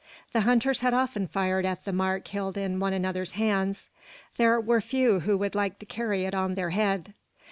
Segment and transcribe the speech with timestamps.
[0.33, 3.91] The hunters had often fired at the mark held in one another's hands.
[4.37, 7.13] There were few who would like to carry it on their head.